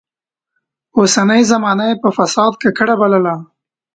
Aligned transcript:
اوسنۍ 0.97 1.41
زمانه 1.51 1.83
يې 1.89 1.95
په 2.01 2.09
فساد 2.17 2.51
ککړه 2.61 2.95
بلله. 3.01 3.35